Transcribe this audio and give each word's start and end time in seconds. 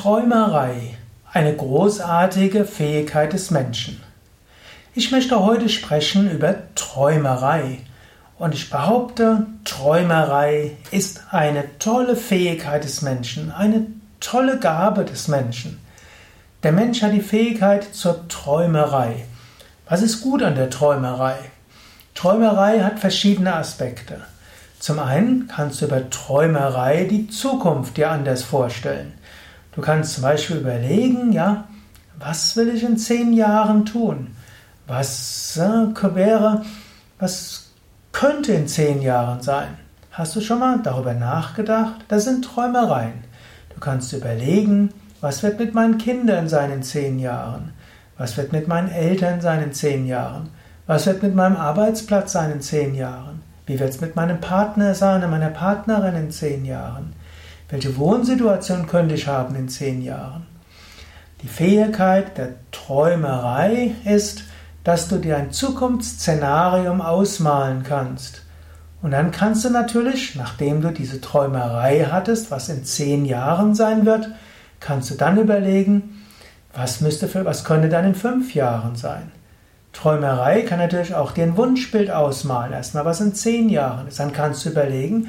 Träumerei, 0.00 0.96
eine 1.32 1.56
großartige 1.56 2.64
Fähigkeit 2.66 3.32
des 3.32 3.50
Menschen. 3.50 4.00
Ich 4.94 5.10
möchte 5.10 5.44
heute 5.44 5.68
sprechen 5.68 6.30
über 6.30 6.54
Träumerei. 6.76 7.80
Und 8.38 8.54
ich 8.54 8.70
behaupte, 8.70 9.46
Träumerei 9.64 10.76
ist 10.92 11.22
eine 11.32 11.64
tolle 11.80 12.14
Fähigkeit 12.14 12.84
des 12.84 13.02
Menschen, 13.02 13.50
eine 13.50 13.88
tolle 14.20 14.60
Gabe 14.60 15.04
des 15.04 15.26
Menschen. 15.26 15.80
Der 16.62 16.70
Mensch 16.70 17.02
hat 17.02 17.12
die 17.12 17.20
Fähigkeit 17.20 17.92
zur 17.92 18.28
Träumerei. 18.28 19.24
Was 19.88 20.02
ist 20.02 20.20
gut 20.20 20.44
an 20.44 20.54
der 20.54 20.70
Träumerei? 20.70 21.34
Träumerei 22.14 22.84
hat 22.84 23.00
verschiedene 23.00 23.52
Aspekte. 23.52 24.20
Zum 24.78 25.00
einen 25.00 25.48
kannst 25.48 25.80
du 25.80 25.86
über 25.86 26.08
Träumerei 26.08 27.02
die 27.02 27.26
Zukunft 27.26 27.96
dir 27.96 28.12
anders 28.12 28.44
vorstellen. 28.44 29.17
Du 29.78 29.84
kannst 29.84 30.14
zum 30.14 30.24
Beispiel 30.24 30.56
überlegen, 30.56 31.30
ja, 31.30 31.68
was 32.18 32.56
will 32.56 32.68
ich 32.70 32.82
in 32.82 32.98
zehn 32.98 33.32
Jahren 33.32 33.84
tun? 33.84 34.34
Was 34.88 35.56
äh, 35.56 36.14
wäre, 36.16 36.64
was 37.20 37.68
könnte 38.10 38.54
in 38.54 38.66
zehn 38.66 39.00
Jahren 39.00 39.40
sein? 39.40 39.78
Hast 40.10 40.34
du 40.34 40.40
schon 40.40 40.58
mal 40.58 40.80
darüber 40.82 41.14
nachgedacht? 41.14 41.94
Das 42.08 42.24
sind 42.24 42.44
Träumereien. 42.44 43.22
Du 43.72 43.78
kannst 43.78 44.12
überlegen, 44.12 44.92
was 45.20 45.44
wird 45.44 45.60
mit 45.60 45.74
meinen 45.74 45.96
Kindern 45.96 46.48
sein 46.48 46.72
in 46.72 46.82
zehn 46.82 47.20
Jahren? 47.20 47.72
Was 48.16 48.36
wird 48.36 48.50
mit 48.50 48.66
meinen 48.66 48.90
Eltern 48.90 49.40
sein 49.40 49.62
in 49.62 49.72
zehn 49.72 50.08
Jahren? 50.08 50.48
Was 50.88 51.06
wird 51.06 51.22
mit 51.22 51.36
meinem 51.36 51.54
Arbeitsplatz 51.54 52.32
sein 52.32 52.50
in 52.50 52.62
zehn 52.62 52.96
Jahren? 52.96 53.42
Wie 53.66 53.78
wird 53.78 53.90
es 53.90 54.00
mit 54.00 54.16
meinem 54.16 54.40
Partner 54.40 54.96
sein 54.96 55.22
und 55.22 55.30
meiner 55.30 55.50
Partnerin 55.50 56.16
in 56.16 56.32
zehn 56.32 56.64
Jahren? 56.64 57.12
Welche 57.70 57.98
Wohnsituation 57.98 58.86
könnte 58.86 59.14
ich 59.14 59.26
haben 59.26 59.54
in 59.54 59.68
zehn 59.68 60.02
Jahren? 60.02 60.46
Die 61.42 61.48
Fähigkeit 61.48 62.38
der 62.38 62.54
Träumerei 62.72 63.94
ist, 64.04 64.44
dass 64.84 65.08
du 65.08 65.18
dir 65.18 65.36
ein 65.36 65.52
Zukunftsszenarium 65.52 67.02
ausmalen 67.02 67.82
kannst. 67.82 68.42
Und 69.02 69.10
dann 69.10 69.32
kannst 69.32 69.64
du 69.66 69.70
natürlich, 69.70 70.34
nachdem 70.34 70.80
du 70.80 70.90
diese 70.90 71.20
Träumerei 71.20 72.06
hattest, 72.10 72.50
was 72.50 72.70
in 72.70 72.84
zehn 72.84 73.26
Jahren 73.26 73.74
sein 73.74 74.06
wird, 74.06 74.30
kannst 74.80 75.10
du 75.10 75.14
dann 75.14 75.36
überlegen, 75.36 76.24
was 76.74 77.02
müsste 77.02 77.28
für, 77.28 77.44
was 77.44 77.64
könnte 77.64 77.90
dann 77.90 78.06
in 78.06 78.14
fünf 78.14 78.54
Jahren 78.54 78.96
sein? 78.96 79.30
Träumerei 79.92 80.62
kann 80.62 80.78
natürlich 80.78 81.14
auch 81.14 81.32
dir 81.32 81.44
ein 81.44 81.56
Wunschbild 81.56 82.10
ausmalen, 82.10 82.72
erstmal 82.72 83.04
was 83.04 83.20
in 83.20 83.34
zehn 83.34 83.68
Jahren 83.68 84.08
ist. 84.08 84.20
Dann 84.20 84.32
kannst 84.32 84.64
du 84.64 84.70
überlegen, 84.70 85.28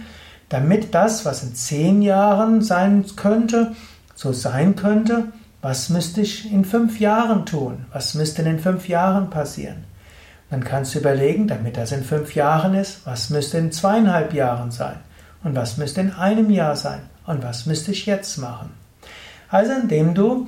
damit 0.50 0.94
das, 0.94 1.26
was 1.26 1.44
in 1.44 1.56
zehn 1.56 2.02
Jahren 2.02 2.62
sein 2.62 3.06
könnte, 3.16 3.76
so 4.16 4.34
sein 4.34 4.76
könnte, 4.76 5.32
was 5.62 5.90
müsste 5.90 6.22
ich 6.22 6.52
in 6.52 6.66
fünf 6.66 7.00
Jahren 7.00 7.46
tun? 7.46 7.86
Was 7.94 8.14
müsste 8.14 8.42
in 8.42 8.60
fünf 8.60 8.88
Jahren 8.88 9.30
passieren? 9.30 9.84
Dann 10.50 10.64
kannst 10.64 10.96
du 10.96 11.00
überlegen, 11.00 11.48
damit 11.48 11.78
das 11.78 11.92
in 11.92 12.04
fünf 12.04 12.34
Jahren 12.34 12.74
ist, 12.74 13.06
was 13.06 13.30
müsste 13.30 13.60
in 13.60 13.72
zweieinhalb 13.72 14.34
Jahren 14.34 14.72
sein? 14.72 14.98
Und 15.44 15.56
was 15.56 15.78
müsste 15.78 16.02
in 16.02 16.12
einem 16.12 16.50
Jahr 16.50 16.76
sein? 16.76 17.02
Und 17.26 17.44
was 17.44 17.66
müsste 17.66 17.92
ich 17.92 18.06
jetzt 18.06 18.38
machen? 18.38 18.72
Also 19.50 19.74
indem 19.74 20.14
du 20.16 20.48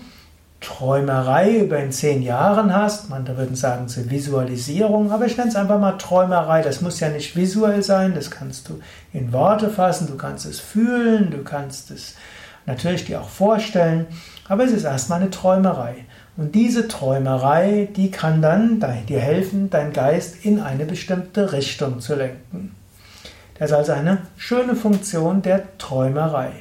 Träumerei 0.62 1.58
über 1.58 1.80
in 1.80 1.92
zehn 1.92 2.22
Jahren 2.22 2.74
hast, 2.74 3.10
man 3.10 3.26
da 3.26 3.36
würden 3.36 3.56
sagen, 3.56 3.86
es 3.86 3.98
ist 3.98 4.12
Visualisierung, 4.12 5.12
aber 5.12 5.26
ich 5.26 5.36
nenne 5.36 5.50
es 5.50 5.56
einfach 5.56 5.80
mal 5.80 5.94
Träumerei. 5.94 6.62
Das 6.62 6.82
muss 6.82 7.00
ja 7.00 7.10
nicht 7.10 7.36
visuell 7.36 7.82
sein, 7.82 8.14
das 8.14 8.30
kannst 8.30 8.70
du 8.70 8.80
in 9.12 9.34
Worte 9.34 9.70
fassen, 9.72 10.08
du 10.08 10.16
kannst 10.16 10.46
es 10.46 10.60
fühlen, 10.60 11.32
du 11.32 11.44
kannst 11.44 11.90
es 11.90 12.16
natürlich 12.68 13.06
dir 13.06 13.22
auch 13.22 13.30
vorstellen, 13.30 14.06
aber 14.48 14.64
es 14.64 14.72
ist 14.72 14.84
erstmal 14.84 15.20
eine 15.20 15.32
Träumerei. 15.32 16.06
Und 16.38 16.54
diese 16.54 16.88
Träumerei, 16.88 17.90
die 17.96 18.12
kann 18.12 18.42
dann 18.42 18.80
dir 19.10 19.20
helfen, 19.20 19.72
dein 19.72 19.92
Geist 19.94 20.46
in 20.46 20.60
eine 20.60 20.86
bestimmte 20.86 21.54
Richtung 21.54 22.00
zu 22.00 22.16
lenken. 22.16 22.76
Das 23.58 23.72
ist 23.72 23.78
also 23.78 23.92
eine 23.94 24.20
schöne 24.38 24.76
Funktion 24.76 25.42
der 25.42 25.78
Träumerei. 25.80 26.52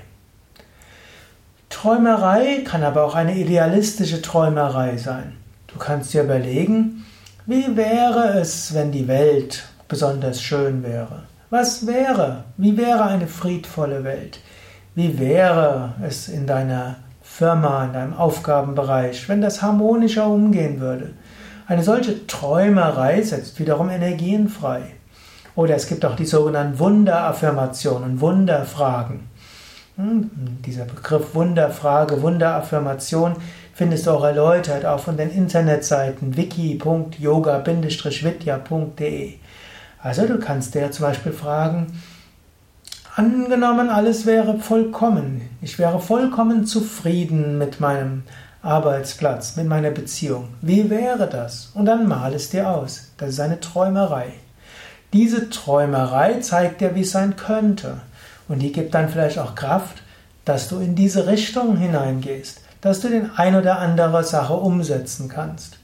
Träumerei 1.80 2.60
kann 2.62 2.82
aber 2.82 3.04
auch 3.04 3.14
eine 3.14 3.36
idealistische 3.36 4.20
Träumerei 4.20 4.98
sein. 4.98 5.32
Du 5.66 5.78
kannst 5.78 6.12
dir 6.12 6.24
überlegen, 6.24 7.06
wie 7.46 7.74
wäre 7.74 8.38
es, 8.38 8.74
wenn 8.74 8.92
die 8.92 9.08
Welt 9.08 9.64
besonders 9.88 10.42
schön 10.42 10.82
wäre? 10.82 11.22
Was 11.48 11.86
wäre? 11.86 12.44
Wie 12.58 12.76
wäre 12.76 13.04
eine 13.04 13.26
friedvolle 13.26 14.04
Welt? 14.04 14.40
Wie 14.94 15.18
wäre 15.18 15.94
es 16.06 16.28
in 16.28 16.46
deiner 16.46 16.96
Firma, 17.22 17.86
in 17.86 17.94
deinem 17.94 18.14
Aufgabenbereich, 18.14 19.26
wenn 19.30 19.40
das 19.40 19.62
harmonischer 19.62 20.26
umgehen 20.26 20.80
würde? 20.80 21.14
Eine 21.66 21.82
solche 21.82 22.26
Träumerei 22.26 23.22
setzt 23.22 23.58
wiederum 23.58 23.88
Energien 23.88 24.50
frei. 24.50 24.82
Oder 25.54 25.76
es 25.76 25.86
gibt 25.86 26.04
auch 26.04 26.16
die 26.16 26.26
sogenannten 26.26 26.78
Wunderaffirmationen, 26.78 28.20
Wunderfragen. 28.20 29.29
Dieser 30.64 30.84
Begriff 30.84 31.34
Wunderfrage, 31.34 32.22
Wunderaffirmation 32.22 33.34
findest 33.74 34.06
du 34.06 34.12
auch 34.12 34.22
erläutert 34.24 34.86
auch 34.86 35.00
von 35.00 35.16
den 35.16 35.30
Internetseiten 35.30 36.36
wiki.yoga-vidya.de. 36.36 39.34
Also 40.02 40.26
du 40.26 40.38
kannst 40.38 40.74
dir 40.74 40.90
zum 40.90 41.06
Beispiel 41.06 41.32
fragen, 41.32 41.86
angenommen 43.16 43.88
alles 43.90 44.26
wäre 44.26 44.58
vollkommen, 44.58 45.42
ich 45.60 45.78
wäre 45.78 46.00
vollkommen 46.00 46.64
zufrieden 46.66 47.58
mit 47.58 47.80
meinem 47.80 48.22
Arbeitsplatz, 48.62 49.56
mit 49.56 49.66
meiner 49.66 49.90
Beziehung. 49.90 50.48
Wie 50.60 50.90
wäre 50.90 51.28
das? 51.28 51.70
Und 51.74 51.86
dann 51.86 52.06
mal 52.06 52.34
es 52.34 52.50
dir 52.50 52.70
aus. 52.70 53.12
Das 53.16 53.30
ist 53.30 53.40
eine 53.40 53.60
Träumerei. 53.60 54.34
Diese 55.12 55.50
Träumerei 55.50 56.40
zeigt 56.40 56.80
dir, 56.80 56.94
wie 56.94 57.00
es 57.00 57.10
sein 57.10 57.34
könnte. 57.36 58.00
Und 58.50 58.58
die 58.58 58.72
gibt 58.72 58.94
dann 58.94 59.08
vielleicht 59.08 59.38
auch 59.38 59.54
Kraft, 59.54 60.02
dass 60.44 60.68
du 60.68 60.80
in 60.80 60.96
diese 60.96 61.28
Richtung 61.28 61.76
hineingehst, 61.76 62.60
dass 62.80 62.98
du 62.98 63.08
den 63.08 63.30
ein 63.36 63.54
oder 63.54 63.78
andere 63.78 64.24
Sache 64.24 64.54
umsetzen 64.54 65.28
kannst. 65.28 65.78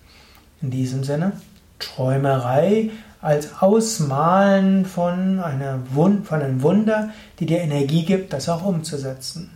In 0.60 0.72
diesem 0.72 1.04
Sinne, 1.04 1.31
Träumerei 1.78 2.91
als 3.21 3.62
Ausmalen 3.62 4.84
von, 4.84 5.38
einer 5.38 5.78
Wund 5.91 6.27
von 6.27 6.43
einem 6.43 6.60
Wunder, 6.62 7.10
die 7.38 7.47
dir 7.47 7.60
Energie 7.60 8.04
gibt, 8.04 8.32
das 8.32 8.49
auch 8.49 8.65
umzusetzen. 8.65 9.53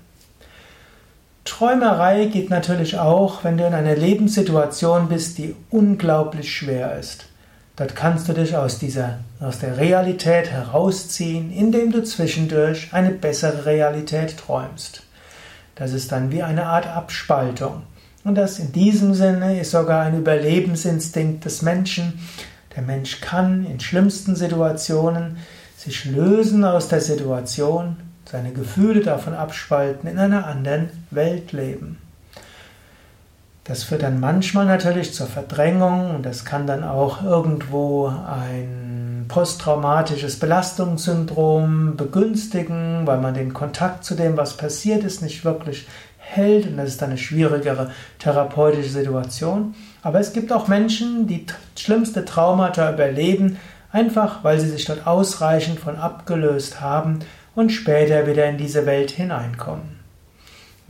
Träumerei 1.44 2.26
geht 2.26 2.48
natürlich 2.48 2.96
auch, 2.96 3.42
wenn 3.42 3.58
du 3.58 3.66
in 3.66 3.74
einer 3.74 3.96
Lebenssituation 3.96 5.08
bist, 5.08 5.36
die 5.38 5.56
unglaublich 5.70 6.54
schwer 6.54 6.96
ist. 6.96 7.24
Dort 7.80 7.96
kannst 7.96 8.28
du 8.28 8.34
dich 8.34 8.54
aus 8.54 8.78
dieser, 8.78 9.20
aus 9.40 9.60
der 9.60 9.78
Realität 9.78 10.50
herausziehen, 10.50 11.50
indem 11.50 11.90
du 11.90 12.04
zwischendurch 12.04 12.92
eine 12.92 13.08
bessere 13.08 13.64
Realität 13.64 14.36
träumst. 14.36 15.02
Das 15.76 15.94
ist 15.94 16.12
dann 16.12 16.30
wie 16.30 16.42
eine 16.42 16.66
Art 16.66 16.86
Abspaltung. 16.86 17.84
Und 18.22 18.34
das 18.34 18.58
in 18.58 18.72
diesem 18.72 19.14
Sinne 19.14 19.58
ist 19.58 19.70
sogar 19.70 20.02
ein 20.02 20.18
Überlebensinstinkt 20.18 21.46
des 21.46 21.62
Menschen. 21.62 22.20
Der 22.76 22.82
Mensch 22.82 23.22
kann 23.22 23.64
in 23.64 23.80
schlimmsten 23.80 24.36
Situationen 24.36 25.38
sich 25.78 26.04
lösen 26.04 26.66
aus 26.66 26.88
der 26.88 27.00
Situation, 27.00 27.96
seine 28.30 28.52
Gefühle 28.52 29.00
davon 29.00 29.32
abspalten, 29.32 30.06
in 30.06 30.18
einer 30.18 30.46
anderen 30.46 30.90
Welt 31.10 31.52
leben. 31.52 31.96
Das 33.70 33.84
führt 33.84 34.02
dann 34.02 34.18
manchmal 34.18 34.66
natürlich 34.66 35.14
zur 35.14 35.28
Verdrängung 35.28 36.12
und 36.12 36.26
das 36.26 36.44
kann 36.44 36.66
dann 36.66 36.82
auch 36.82 37.22
irgendwo 37.22 38.08
ein 38.08 39.26
posttraumatisches 39.28 40.40
Belastungssyndrom 40.40 41.94
begünstigen, 41.96 43.02
weil 43.04 43.18
man 43.18 43.32
den 43.32 43.54
Kontakt 43.54 44.02
zu 44.02 44.16
dem, 44.16 44.36
was 44.36 44.56
passiert 44.56 45.04
ist, 45.04 45.22
nicht 45.22 45.44
wirklich 45.44 45.86
hält 46.18 46.66
und 46.66 46.78
das 46.78 46.88
ist 46.88 47.00
dann 47.00 47.10
eine 47.10 47.18
schwierigere 47.18 47.92
therapeutische 48.18 48.90
Situation. 48.90 49.76
Aber 50.02 50.18
es 50.18 50.32
gibt 50.32 50.52
auch 50.52 50.66
Menschen, 50.66 51.28
die 51.28 51.46
schlimmste 51.78 52.24
Traumata 52.24 52.92
überleben, 52.92 53.56
einfach 53.92 54.42
weil 54.42 54.58
sie 54.58 54.70
sich 54.70 54.84
dort 54.84 55.06
ausreichend 55.06 55.78
von 55.78 55.94
abgelöst 55.94 56.80
haben 56.80 57.20
und 57.54 57.70
später 57.70 58.26
wieder 58.26 58.46
in 58.46 58.58
diese 58.58 58.84
Welt 58.84 59.12
hineinkommen. 59.12 59.99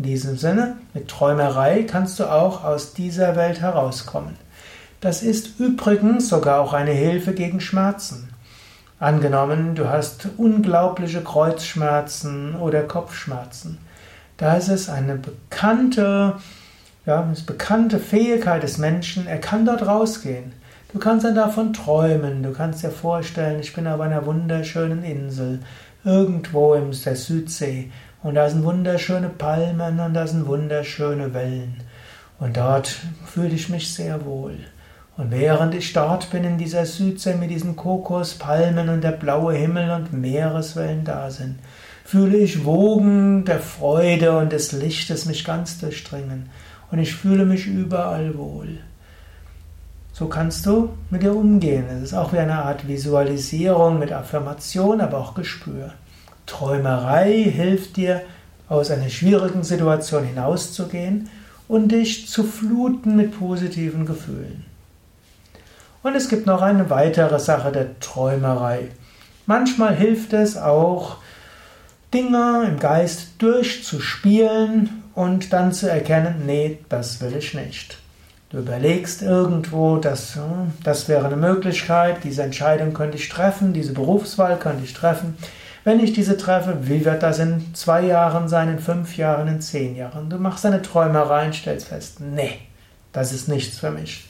In 0.01 0.05
diesem 0.07 0.39
Sinne, 0.39 0.79
mit 0.95 1.09
Träumerei 1.09 1.83
kannst 1.83 2.19
du 2.19 2.25
auch 2.25 2.65
aus 2.65 2.95
dieser 2.95 3.37
Welt 3.37 3.61
herauskommen. 3.61 4.35
Das 5.03 5.23
ist 5.23 5.61
übrigens 5.61 6.31
sogar 6.31 6.61
auch 6.61 6.73
eine 6.73 6.93
Hilfe 6.93 7.35
gegen 7.35 7.61
Schmerzen. 7.61 8.31
Angenommen, 8.99 9.75
du 9.75 9.91
hast 9.91 10.29
unglaubliche 10.39 11.21
Kreuzschmerzen 11.21 12.55
oder 12.55 12.85
Kopfschmerzen. 12.85 13.77
Da 14.39 14.55
ist 14.55 14.69
es 14.69 14.89
eine 14.89 15.17
bekannte, 15.17 16.37
ja, 17.05 17.23
eine 17.23 17.37
bekannte 17.45 17.99
Fähigkeit 17.99 18.63
des 18.63 18.79
Menschen, 18.79 19.27
er 19.27 19.39
kann 19.39 19.67
dort 19.67 19.87
rausgehen. 19.87 20.53
Du 20.95 20.99
kannst 20.99 21.27
dann 21.27 21.35
davon 21.35 21.75
träumen, 21.75 22.43
du 22.43 22.53
kannst 22.53 22.83
dir 22.83 22.91
vorstellen, 22.91 23.61
ich 23.61 23.75
bin 23.75 23.87
auf 23.87 24.01
einer 24.01 24.25
wunderschönen 24.25 25.05
Insel, 25.05 25.61
irgendwo 26.05 26.73
in 26.73 26.91
der 27.05 27.17
Südsee 27.17 27.91
und 28.23 28.35
da 28.35 28.49
sind 28.51 28.65
wunderschöne 28.65 29.29
Palmen 29.29 29.99
und 30.01 30.15
da 30.15 30.27
sind 30.27 30.47
wunderschöne 30.47 31.33
Wellen. 31.33 31.77
Und 32.39 32.57
dort 32.57 32.89
fühle 33.27 33.55
ich 33.55 33.69
mich 33.69 33.95
sehr 33.95 34.25
wohl. 34.25 34.59
Und 35.17 35.31
während 35.31 35.75
ich 35.75 35.93
dort 35.93 36.31
bin 36.31 36.45
in 36.45 36.57
dieser 36.57 36.87
Südsee 36.87 37.35
mit 37.35 37.51
diesen 37.51 37.77
Kokospalmen 37.77 38.89
und 38.89 39.03
der 39.03 39.13
blaue 39.13 39.55
Himmel 39.55 39.91
und 39.91 40.13
Meereswellen 40.13 41.05
da 41.05 41.31
sind, 41.31 41.59
fühle 42.05 42.39
ich 42.39 42.65
Wogen 42.65 43.45
der 43.45 43.61
Freude 43.61 44.37
und 44.39 44.53
des 44.53 44.73
Lichtes 44.73 45.27
mich 45.27 45.45
ganz 45.45 45.79
durchdringen. 45.79 46.49
Und 46.91 46.99
ich 46.99 47.15
fühle 47.15 47.45
mich 47.45 47.67
überall 47.67 48.37
wohl. 48.37 48.79
So 50.13 50.27
kannst 50.27 50.67
du 50.67 50.91
mit 51.11 51.23
dir 51.23 51.35
umgehen. 51.35 51.85
Es 51.89 52.11
ist 52.11 52.15
auch 52.15 52.33
wie 52.33 52.39
eine 52.39 52.65
Art 52.65 52.89
Visualisierung 52.89 53.99
mit 53.99 54.13
Affirmation, 54.13 55.01
aber 55.01 55.19
auch 55.19 55.35
Gespür. 55.35 55.93
Träumerei 56.51 57.45
hilft 57.45 57.97
dir, 57.97 58.23
aus 58.69 58.91
einer 58.91 59.09
schwierigen 59.09 59.65
Situation 59.65 60.25
hinauszugehen 60.25 61.29
und 61.69 61.91
dich 61.93 62.29
zu 62.29 62.45
fluten 62.45 63.17
mit 63.17 63.39
positiven 63.39 64.05
Gefühlen. 64.05 64.65
Und 66.03 66.15
es 66.15 66.29
gibt 66.29 66.47
noch 66.47 66.63
eine 66.63 66.91
weitere 66.91 67.39
Sache 67.39 67.73
der 67.73 67.99
Träumerei. 68.01 68.89
Manchmal 69.47 69.95
hilft 69.95 70.33
es 70.33 70.57
auch, 70.57 71.19
Dinge 72.13 72.65
im 72.67 72.79
Geist 72.81 73.35
durchzuspielen 73.39 75.05
und 75.15 75.53
dann 75.53 75.73
zu 75.73 75.89
erkennen, 75.89 76.43
nee, 76.47 76.79
das 76.89 77.21
will 77.21 77.37
ich 77.37 77.55
nicht. 77.55 77.99
Du 78.51 78.59
überlegst 78.59 79.23
irgendwo, 79.23 79.99
dass, 79.99 80.35
hm, 80.35 80.73
das 80.83 81.09
wäre 81.09 81.27
eine 81.27 81.37
Möglichkeit, 81.37 82.25
diese 82.25 82.43
Entscheidung 82.43 82.93
könnte 82.95 83.17
ich 83.17 83.29
treffen, 83.29 83.73
diese 83.73 83.93
Berufswahl 83.93 84.59
könnte 84.59 84.85
ich 84.85 84.93
treffen. 84.93 85.37
Wenn 85.83 86.01
ich 86.01 86.13
diese 86.13 86.37
treffe, 86.37 86.89
wie 86.89 87.05
wird 87.05 87.23
das 87.23 87.39
in 87.39 87.75
zwei 87.75 88.03
Jahren 88.03 88.49
sein, 88.49 88.69
in 88.69 88.79
fünf 88.79 89.17
Jahren, 89.17 89.49
in 89.49 89.61
zehn 89.63 89.97
Jahren? 89.97 90.29
Du 90.29 90.37
machst 90.37 90.67
eine 90.67 90.83
Träumerei 90.83 91.47
und 91.47 91.55
stellst 91.55 91.89
fest, 91.89 92.21
nee, 92.21 92.59
das 93.13 93.33
ist 93.33 93.49
nichts 93.49 93.79
für 93.79 93.91
mich. 93.91 94.29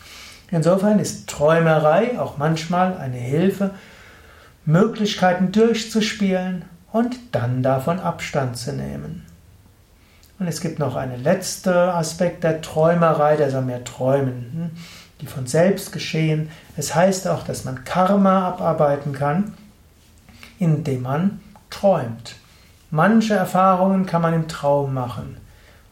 Insofern 0.53 0.99
ist 1.01 1.29
Träumerei 1.29 2.19
auch 2.21 2.39
manchmal 2.39 2.97
eine 2.99 3.17
Hilfe, 3.17 3.71
Möglichkeiten 4.65 5.51
durchzuspielen 5.53 6.65
und 6.93 7.17
dann 7.33 7.63
davon 7.63 7.99
Abstand 7.99 8.57
zu 8.57 8.73
nehmen. 8.73 9.27
Und 10.39 10.47
es 10.47 10.61
gibt 10.61 10.79
noch 10.79 10.97
einen 10.97 11.23
letzten 11.23 11.71
Aspekt 11.71 12.45
der 12.45 12.63
Träumerei, 12.63 13.37
der 13.37 13.51
soll 13.51 13.63
mehr 13.63 13.85
träumen, 13.85 14.51
hm, 14.53 14.71
die 15.21 15.27
von 15.27 15.47
selbst 15.47 15.93
geschehen. 15.93 16.51
Es 16.77 16.95
heißt 16.95 17.29
auch, 17.29 17.45
dass 17.45 17.65
man 17.65 17.85
Karma 17.85 18.49
abarbeiten 18.49 19.13
kann, 19.13 19.55
indem 20.61 21.03
man 21.03 21.41
träumt. 21.71 22.37
Manche 22.93 23.35
Erfahrungen 23.35 24.07
kann 24.07 24.23
man 24.23 24.35
im 24.35 24.47
Traum 24.47 24.95
machen. 24.95 25.37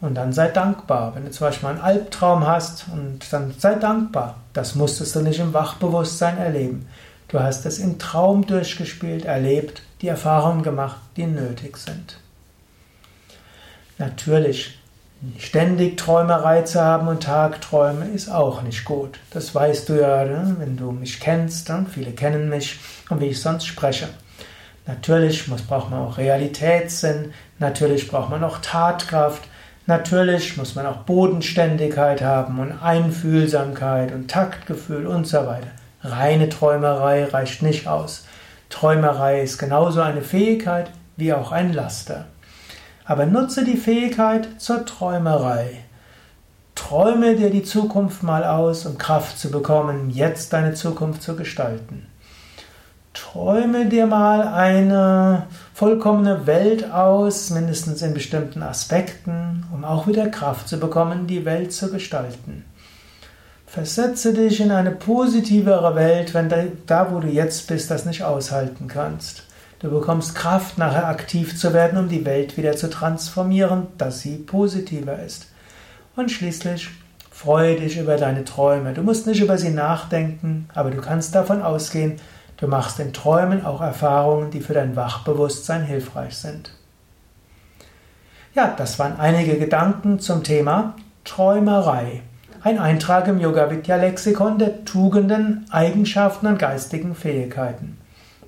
Und 0.00 0.14
dann 0.14 0.32
sei 0.32 0.48
dankbar. 0.48 1.14
Wenn 1.14 1.24
du 1.24 1.30
zum 1.32 1.48
Beispiel 1.48 1.70
einen 1.70 1.80
Albtraum 1.80 2.46
hast, 2.46 2.86
und 2.92 3.32
dann 3.32 3.52
sei 3.58 3.74
dankbar. 3.74 4.36
Das 4.52 4.76
musstest 4.76 5.16
du 5.16 5.20
nicht 5.20 5.40
im 5.40 5.52
Wachbewusstsein 5.52 6.38
erleben. 6.38 6.86
Du 7.26 7.40
hast 7.40 7.66
es 7.66 7.78
im 7.78 7.98
Traum 7.98 8.46
durchgespielt, 8.46 9.24
erlebt, 9.24 9.82
die 10.00 10.08
Erfahrungen 10.08 10.62
gemacht, 10.62 10.98
die 11.16 11.26
nötig 11.26 11.76
sind. 11.76 12.20
Natürlich, 13.98 14.78
ständig 15.38 15.98
Träumerei 15.98 16.62
zu 16.62 16.80
haben 16.80 17.08
und 17.08 17.24
Tagträume 17.24 18.06
ist 18.06 18.30
auch 18.30 18.62
nicht 18.62 18.84
gut. 18.84 19.18
Das 19.32 19.54
weißt 19.54 19.88
du 19.88 20.00
ja, 20.00 20.24
ne? 20.24 20.56
wenn 20.58 20.76
du 20.76 20.92
mich 20.92 21.18
kennst. 21.18 21.68
Ne? 21.68 21.86
Viele 21.92 22.12
kennen 22.12 22.48
mich 22.48 22.78
und 23.10 23.20
wie 23.20 23.26
ich 23.26 23.40
sonst 23.40 23.66
spreche. 23.66 24.08
Natürlich 24.88 25.48
muss, 25.48 25.60
braucht 25.60 25.90
man 25.90 26.00
auch 26.00 26.16
Realitätssinn, 26.16 27.34
natürlich 27.58 28.08
braucht 28.08 28.30
man 28.30 28.42
auch 28.42 28.56
Tatkraft, 28.62 29.42
natürlich 29.84 30.56
muss 30.56 30.76
man 30.76 30.86
auch 30.86 31.02
Bodenständigkeit 31.02 32.22
haben 32.22 32.58
und 32.58 32.72
Einfühlsamkeit 32.82 34.12
und 34.12 34.30
Taktgefühl 34.30 35.06
und 35.06 35.26
so 35.26 35.46
weiter. 35.46 35.68
Reine 36.02 36.48
Träumerei 36.48 37.26
reicht 37.26 37.60
nicht 37.60 37.86
aus. 37.86 38.26
Träumerei 38.70 39.42
ist 39.42 39.58
genauso 39.58 40.00
eine 40.00 40.22
Fähigkeit 40.22 40.90
wie 41.18 41.34
auch 41.34 41.52
ein 41.52 41.74
Laster. 41.74 42.24
Aber 43.04 43.26
nutze 43.26 43.64
die 43.64 43.76
Fähigkeit 43.76 44.48
zur 44.56 44.86
Träumerei. 44.86 45.84
Träume 46.74 47.36
dir 47.36 47.50
die 47.50 47.62
Zukunft 47.62 48.22
mal 48.22 48.42
aus, 48.42 48.86
um 48.86 48.96
Kraft 48.96 49.38
zu 49.38 49.50
bekommen, 49.50 50.08
jetzt 50.08 50.54
deine 50.54 50.72
Zukunft 50.72 51.22
zu 51.22 51.36
gestalten. 51.36 52.07
Träume 53.32 53.84
dir 53.84 54.06
mal 54.06 54.48
eine 54.48 55.48
vollkommene 55.74 56.46
Welt 56.46 56.90
aus, 56.90 57.50
mindestens 57.50 58.00
in 58.00 58.14
bestimmten 58.14 58.62
Aspekten, 58.62 59.66
um 59.70 59.84
auch 59.84 60.06
wieder 60.06 60.28
Kraft 60.28 60.66
zu 60.66 60.78
bekommen, 60.80 61.26
die 61.26 61.44
Welt 61.44 61.74
zu 61.74 61.90
gestalten. 61.90 62.64
Versetze 63.66 64.32
dich 64.32 64.60
in 64.60 64.70
eine 64.70 64.92
positivere 64.92 65.94
Welt, 65.94 66.32
wenn 66.32 66.48
da, 66.86 67.12
wo 67.12 67.20
du 67.20 67.28
jetzt 67.28 67.68
bist, 67.68 67.90
das 67.90 68.06
nicht 68.06 68.24
aushalten 68.24 68.88
kannst. 68.88 69.42
Du 69.80 69.90
bekommst 69.90 70.34
Kraft, 70.34 70.78
nachher 70.78 71.08
aktiv 71.08 71.58
zu 71.58 71.74
werden, 71.74 71.98
um 71.98 72.08
die 72.08 72.24
Welt 72.24 72.56
wieder 72.56 72.76
zu 72.76 72.88
transformieren, 72.88 73.88
dass 73.98 74.20
sie 74.20 74.36
positiver 74.36 75.22
ist. 75.22 75.48
Und 76.16 76.30
schließlich 76.30 76.88
freue 77.30 77.76
dich 77.76 77.98
über 77.98 78.16
deine 78.16 78.46
Träume. 78.46 78.94
Du 78.94 79.02
musst 79.02 79.26
nicht 79.26 79.42
über 79.42 79.58
sie 79.58 79.70
nachdenken, 79.70 80.66
aber 80.74 80.90
du 80.90 81.02
kannst 81.02 81.34
davon 81.34 81.60
ausgehen, 81.60 82.18
Du 82.58 82.66
machst 82.66 82.98
in 82.98 83.12
Träumen 83.12 83.64
auch 83.64 83.80
Erfahrungen, 83.80 84.50
die 84.50 84.60
für 84.60 84.74
dein 84.74 84.96
Wachbewusstsein 84.96 85.84
hilfreich 85.84 86.36
sind. 86.36 86.72
Ja, 88.54 88.74
das 88.76 88.98
waren 88.98 89.18
einige 89.18 89.58
Gedanken 89.58 90.18
zum 90.18 90.42
Thema 90.42 90.94
Träumerei. 91.24 92.22
Ein 92.62 92.80
Eintrag 92.80 93.28
im 93.28 93.38
Yoga 93.38 93.70
Vidya 93.70 93.94
Lexikon 93.94 94.58
der 94.58 94.84
Tugenden, 94.84 95.66
Eigenschaften 95.70 96.48
und 96.48 96.58
geistigen 96.58 97.14
Fähigkeiten. 97.14 97.98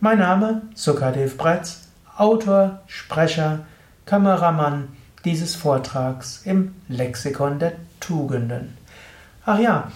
Mein 0.00 0.18
Name 0.18 0.62
Sukadev 0.74 1.36
Bretz, 1.36 1.88
Autor, 2.16 2.80
Sprecher, 2.88 3.60
Kameramann 4.06 4.88
dieses 5.24 5.54
Vortrags 5.54 6.42
im 6.44 6.74
Lexikon 6.88 7.60
der 7.60 7.74
Tugenden. 8.00 8.76
Ach 9.46 9.60
ja, 9.60 9.92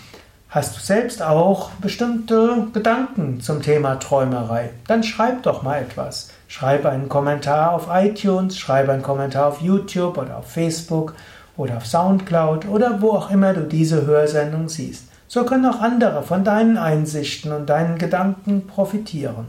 Hast 0.54 0.76
du 0.76 0.80
selbst 0.80 1.20
auch 1.20 1.70
bestimmte 1.80 2.68
Gedanken 2.72 3.40
zum 3.40 3.60
Thema 3.60 3.96
Träumerei? 3.96 4.70
Dann 4.86 5.02
schreib 5.02 5.42
doch 5.42 5.64
mal 5.64 5.82
etwas. 5.82 6.30
Schreib 6.46 6.86
einen 6.86 7.08
Kommentar 7.08 7.72
auf 7.72 7.88
iTunes, 7.92 8.56
schreib 8.56 8.88
einen 8.88 9.02
Kommentar 9.02 9.48
auf 9.48 9.60
YouTube 9.60 10.16
oder 10.16 10.36
auf 10.36 10.48
Facebook 10.48 11.16
oder 11.56 11.78
auf 11.78 11.86
Soundcloud 11.86 12.68
oder 12.68 13.02
wo 13.02 13.10
auch 13.14 13.32
immer 13.32 13.52
du 13.52 13.62
diese 13.62 14.06
Hörsendung 14.06 14.68
siehst. 14.68 15.08
So 15.26 15.42
können 15.44 15.66
auch 15.66 15.80
andere 15.80 16.22
von 16.22 16.44
deinen 16.44 16.78
Einsichten 16.78 17.50
und 17.50 17.68
deinen 17.68 17.98
Gedanken 17.98 18.68
profitieren. 18.68 19.48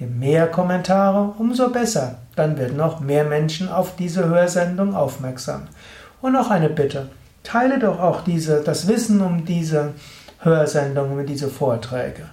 Je 0.00 0.08
mehr 0.08 0.48
Kommentare, 0.48 1.34
umso 1.38 1.70
besser. 1.70 2.16
Dann 2.34 2.58
werden 2.58 2.76
noch 2.76 2.98
mehr 2.98 3.22
Menschen 3.22 3.68
auf 3.68 3.94
diese 3.94 4.28
Hörsendung 4.28 4.96
aufmerksam. 4.96 5.68
Und 6.20 6.32
noch 6.32 6.50
eine 6.50 6.68
Bitte. 6.68 7.10
Teile 7.46 7.78
doch 7.78 8.00
auch 8.00 8.22
diese, 8.22 8.60
das 8.64 8.88
Wissen 8.88 9.20
um 9.20 9.44
diese 9.44 9.92
Hörsendungen, 10.40 11.16
um 11.16 11.24
diese 11.24 11.46
Vorträge. 11.46 12.24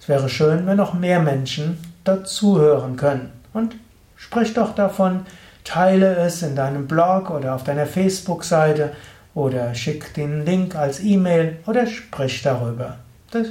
Es 0.00 0.08
wäre 0.08 0.30
schön, 0.30 0.66
wenn 0.66 0.78
noch 0.78 0.94
mehr 0.94 1.20
Menschen 1.20 1.76
dazuhören 2.02 2.96
können. 2.96 3.30
Und 3.52 3.76
sprich 4.16 4.54
doch 4.54 4.74
davon, 4.74 5.26
teile 5.64 6.16
es 6.16 6.40
in 6.40 6.56
deinem 6.56 6.86
Blog 6.86 7.28
oder 7.28 7.54
auf 7.54 7.64
deiner 7.64 7.84
Facebook-Seite 7.84 8.92
oder 9.34 9.74
schick 9.74 10.14
den 10.14 10.46
Link 10.46 10.76
als 10.76 11.00
E-Mail 11.00 11.58
oder 11.66 11.86
sprich 11.86 12.40
darüber. 12.40 12.96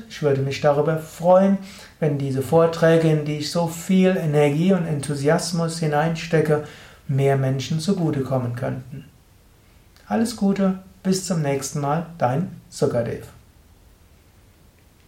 Ich 0.10 0.24
würde 0.24 0.42
mich 0.42 0.62
darüber 0.62 0.98
freuen, 0.98 1.60
wenn 2.00 2.18
diese 2.18 2.42
Vorträge, 2.42 3.12
in 3.12 3.24
die 3.24 3.38
ich 3.38 3.52
so 3.52 3.68
viel 3.68 4.18
Energie 4.18 4.74
und 4.74 4.88
Enthusiasmus 4.88 5.78
hineinstecke, 5.78 6.64
mehr 7.08 7.38
Menschen 7.38 7.80
zugutekommen 7.80 8.56
könnten. 8.56 9.06
Alles 10.08 10.36
Gute! 10.36 10.80
Bis 11.04 11.26
zum 11.26 11.42
nächsten 11.42 11.82
Mal, 11.82 12.06
dein 12.18 12.62
Sukadev. 12.70 13.28